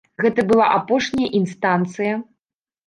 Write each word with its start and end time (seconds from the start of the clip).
Гэта 0.23 0.45
была 0.51 0.65
апошняя 0.77 1.29
інстанцыя. 1.41 2.13